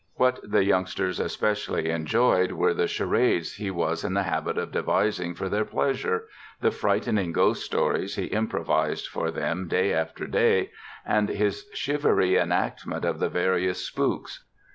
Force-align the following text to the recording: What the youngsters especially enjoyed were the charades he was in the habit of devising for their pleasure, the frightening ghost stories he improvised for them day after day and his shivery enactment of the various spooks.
What 0.15 0.39
the 0.43 0.63
youngsters 0.63 1.19
especially 1.19 1.91
enjoyed 1.91 2.53
were 2.53 2.73
the 2.73 2.87
charades 2.87 3.57
he 3.57 3.69
was 3.69 4.03
in 4.03 4.15
the 4.15 4.23
habit 4.23 4.57
of 4.57 4.71
devising 4.71 5.35
for 5.35 5.47
their 5.47 5.63
pleasure, 5.63 6.23
the 6.59 6.71
frightening 6.71 7.31
ghost 7.33 7.63
stories 7.63 8.15
he 8.15 8.23
improvised 8.25 9.05
for 9.07 9.29
them 9.29 9.67
day 9.67 9.93
after 9.93 10.25
day 10.25 10.71
and 11.05 11.29
his 11.29 11.69
shivery 11.75 12.35
enactment 12.35 13.05
of 13.05 13.19
the 13.19 13.29
various 13.29 13.85
spooks. 13.85 14.43